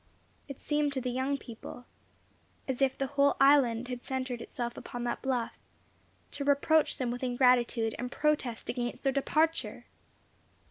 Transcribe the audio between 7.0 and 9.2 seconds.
with ingratitude, and protest against their